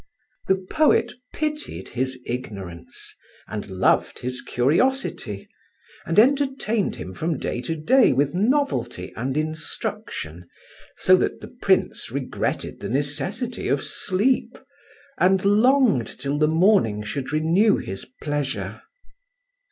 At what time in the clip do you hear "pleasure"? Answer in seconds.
18.23-18.81